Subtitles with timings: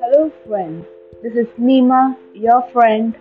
[0.00, 0.86] Hello, friends.
[1.24, 3.16] This is Nima, your friend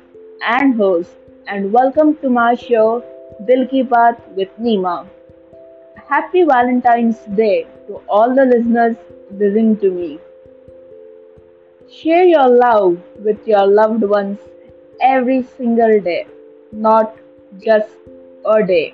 [0.46, 1.10] and host,
[1.48, 3.04] and welcome to my show,
[3.48, 5.08] Dil Ki Baat with Nima.
[6.08, 8.96] Happy Valentine's Day to all the listeners
[9.32, 10.20] listening to me.
[11.90, 14.38] Share your love with your loved ones
[15.02, 16.28] every single day,
[16.72, 17.18] not
[17.60, 17.90] just
[18.46, 18.94] a day.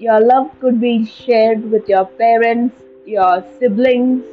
[0.00, 4.24] Your love could be shared with your parents, your siblings,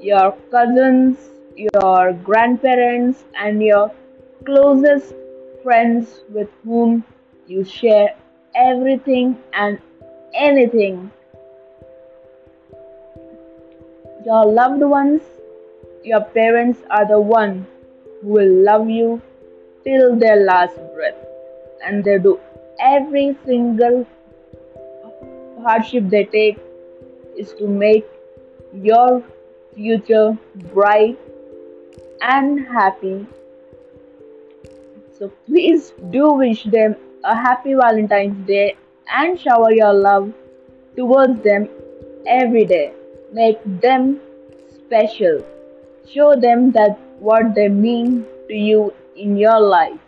[0.00, 1.16] your cousins,
[1.56, 3.92] your grandparents, and your
[4.44, 5.14] closest
[5.62, 7.04] friends with whom
[7.46, 8.16] you share
[8.56, 9.78] everything and
[10.34, 11.12] anything.
[14.26, 15.22] Your loved ones,
[16.02, 17.66] your parents are the one
[18.20, 19.22] who will love you
[19.84, 21.24] till their last breath,
[21.86, 22.40] and they do
[22.80, 24.04] every single
[25.64, 26.58] hardship they take
[27.36, 28.06] is to make
[28.72, 29.22] your
[29.74, 30.36] future
[30.72, 31.18] bright
[32.22, 33.26] and happy.
[35.18, 38.76] So please do wish them a happy Valentine's Day
[39.12, 40.32] and shower your love
[40.96, 41.68] towards them
[42.26, 42.92] every day.
[43.32, 44.20] Make them
[44.74, 45.44] special.
[46.08, 49.98] Show them that what they mean to you in your life.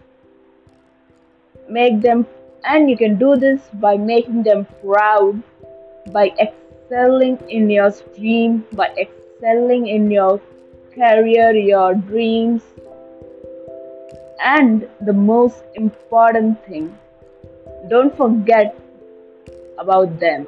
[1.69, 2.27] Make them,
[2.67, 5.43] and you can do this by making them proud,
[6.13, 10.41] by excelling in your stream, by excelling in your
[10.95, 12.63] career, your dreams,
[14.43, 16.97] and the most important thing,
[17.89, 18.77] don't forget
[19.79, 20.47] about them.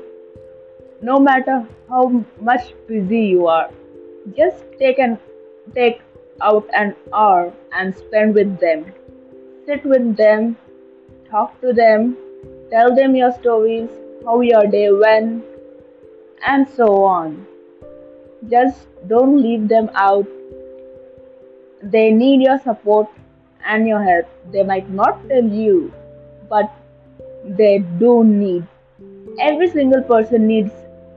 [1.01, 3.71] No matter how much busy you are,
[4.37, 5.19] just take an
[5.75, 6.01] take
[6.41, 8.93] out an hour and spend with them.
[9.67, 10.57] Sit with them,
[11.31, 12.17] talk to them,
[12.71, 13.91] tell them your stories,
[14.25, 15.45] how your day went,
[16.47, 17.47] and so on.
[18.51, 20.27] Just don't leave them out.
[21.83, 23.09] They need your support
[23.65, 24.27] and your help.
[24.53, 25.93] They might not tell you,
[26.49, 26.73] but
[27.45, 28.67] they do need.
[29.41, 30.73] Every single person needs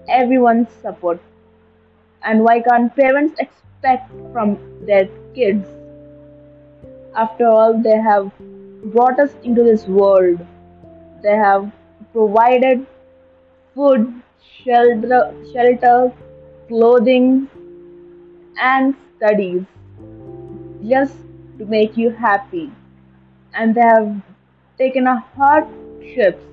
[0.07, 1.19] everyone's support.
[2.23, 5.67] And why can't parents expect from their kids?
[7.15, 8.31] After all, they have
[8.85, 10.39] brought us into this world.
[11.23, 11.71] They have
[12.13, 12.85] provided
[13.75, 14.21] food,
[14.63, 16.11] shelter, shelter,
[16.67, 17.47] clothing,
[18.59, 19.63] and studies
[20.87, 21.15] just
[21.59, 22.71] to make you happy.
[23.53, 24.21] And they have
[24.77, 26.43] taken a hardships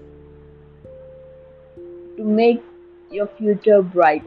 [2.17, 2.63] to make
[3.11, 4.25] your future bright.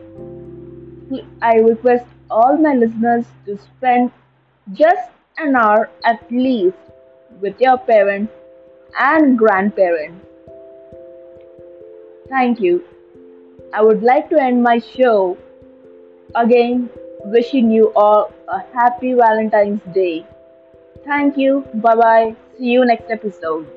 [1.41, 4.11] I request all my listeners to spend
[4.73, 6.77] just an hour at least
[7.41, 8.31] with your parents
[8.97, 10.25] and grandparents.
[12.29, 12.83] Thank you.
[13.73, 15.37] I would like to end my show
[16.35, 16.89] again
[17.25, 20.25] wishing you all a happy Valentine's Day.
[21.05, 21.65] Thank you.
[21.75, 22.35] Bye bye.
[22.57, 23.67] See you next episode.